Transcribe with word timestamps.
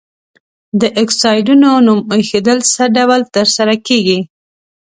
د 0.81 0.83
اکسایدونو 1.01 1.69
نوم 1.85 1.99
ایښودل 2.15 2.59
څه 2.73 2.83
ډول 2.97 3.21
تر 3.35 3.47
سره 3.57 3.73
کیږي؟ 3.87 4.19